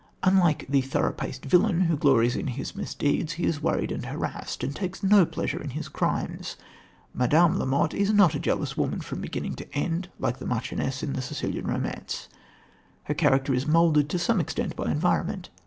[0.23, 4.63] Unlike the thorough paced villain, who glories in his misdeeds, he is worried and harassed,
[4.63, 6.55] and takes no pleasure in his crimes.
[7.13, 11.03] Madame La Motte is not a jealous woman from beginning to end like the marchioness
[11.03, 12.29] in the Sicilian Romance.
[13.03, 15.49] Her character is moulded to some extent by environment.